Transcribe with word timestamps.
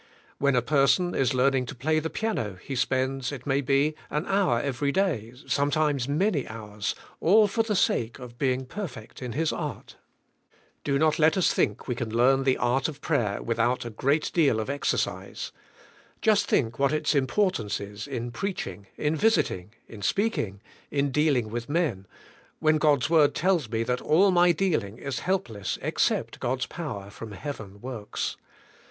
When 0.39 0.55
a 0.55 0.63
person 0.63 1.13
is 1.13 1.35
learning 1.35 1.67
to 1.67 1.75
play 1.75 1.99
the 1.99 2.09
piano 2.09 2.57
he 2.59 2.75
spends, 2.75 3.31
it 3.31 3.45
may 3.45 3.61
be, 3.61 3.93
an 4.09 4.25
hour 4.25 4.59
every 4.59 4.91
day, 4.91 5.31
sometimes 5.45 6.07
many 6.07 6.47
hours, 6.47 6.95
all 7.19 7.47
for 7.47 7.61
the 7.61 7.75
sake 7.75 8.17
of 8.17 8.39
being 8.39 8.65
perfect 8.65 9.21
in 9.21 9.33
his 9.33 9.53
art. 9.53 9.97
Do 10.83 10.97
not 10.97 11.19
let 11.19 11.37
us 11.37 11.53
think 11.53 11.87
we 11.87 11.93
can 11.93 12.09
learn 12.09 12.45
the 12.45 12.57
art 12.57 12.87
of 12.87 12.95
90 12.95 12.99
i^he: 13.03 13.05
spiritual 13.05 13.25
life. 13.25 13.33
prayer 13.35 13.43
without 13.43 13.85
a 13.85 13.89
great 13.91 14.31
deal 14.33 14.59
of 14.59 14.71
exercise. 14.71 15.51
Just 16.19 16.47
think 16.47 16.79
what 16.79 16.91
its 16.91 17.13
importance 17.13 17.79
is 17.79 18.07
in 18.07 18.31
preaching, 18.31 18.87
in 18.97 19.15
visiting, 19.15 19.71
in 19.87 20.01
speaking, 20.01 20.63
in 20.89 21.11
dealing 21.11 21.51
with 21.51 21.69
men, 21.69 22.07
when 22.57 22.79
God's 22.79 23.07
word 23.11 23.35
tells 23.35 23.69
me 23.69 23.83
that 23.83 24.01
all 24.01 24.31
my 24.31 24.51
dealing 24.51 24.97
is 24.97 25.19
helpless 25.19 25.77
except 25.79 26.39
God's 26.39 26.65
power 26.65 27.11
from 27.11 27.33
heaven 27.33 27.79
works. 27.81 28.35